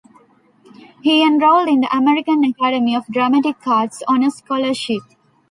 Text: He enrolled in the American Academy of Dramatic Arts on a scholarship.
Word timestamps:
He 1.03 1.23
enrolled 1.23 1.67
in 1.69 1.81
the 1.81 1.95
American 1.95 2.43
Academy 2.43 2.95
of 2.95 3.05
Dramatic 3.05 3.57
Arts 3.67 4.01
on 4.07 4.23
a 4.23 4.31
scholarship. 4.31 5.03